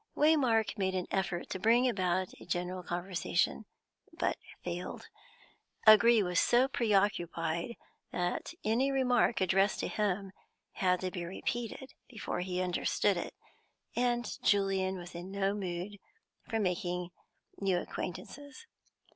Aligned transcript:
Waymark 0.17 0.79
made 0.79 0.95
an 0.95 1.05
effort 1.11 1.47
to 1.51 1.59
bring 1.59 1.87
about 1.87 2.33
a 2.41 2.45
general 2.47 2.81
conversation, 2.81 3.65
but 4.11 4.35
failed; 4.63 5.07
O'Gree 5.85 6.23
was 6.23 6.39
so 6.39 6.67
preoccupied 6.67 7.75
that 8.11 8.55
any 8.63 8.91
remark 8.91 9.41
addressed 9.41 9.79
to 9.81 9.87
him 9.87 10.31
had 10.71 11.01
to 11.01 11.11
be 11.11 11.23
repeated 11.23 11.93
before 12.09 12.39
he 12.39 12.63
understood 12.63 13.15
it, 13.15 13.35
and 13.95 14.41
Julian 14.41 14.97
was 14.97 15.13
in 15.13 15.29
no 15.31 15.53
mood 15.53 15.99
for 16.49 16.57
making 16.59 17.11
new 17.59 17.77
acquaintances. 17.77 18.65